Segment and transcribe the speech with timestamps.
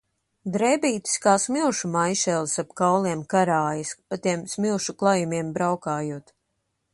[0.53, 6.35] Drēbītes kā smilšu maišelis ap kauliem karājas, pa tiem smilšu klajumiem braukājot.